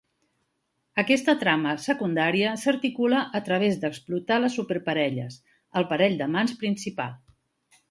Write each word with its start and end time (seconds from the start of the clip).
Aquesta 1.01 1.35
trama 1.43 1.73
secundària 1.83 2.53
s'articula 2.61 3.19
a 3.41 3.43
través 3.51 3.79
d'explotar 3.85 4.41
les 4.41 4.57
superparelles, 4.61 5.39
el 5.83 5.89
parell 5.95 6.19
d'amants 6.23 6.59
principal. 6.65 7.17